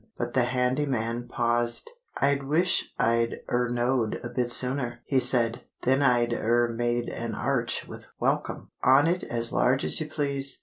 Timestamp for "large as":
9.53-10.01